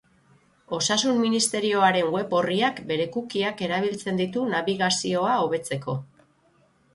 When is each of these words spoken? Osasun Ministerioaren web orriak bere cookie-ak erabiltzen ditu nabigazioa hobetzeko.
Osasun 0.75 1.19
Ministerioaren 1.25 2.09
web 2.15 2.33
orriak 2.37 2.81
bere 2.93 3.05
cookie-ak 3.17 3.61
erabiltzen 3.67 4.19
ditu 4.23 4.47
nabigazioa 4.55 5.37
hobetzeko. 5.45 5.97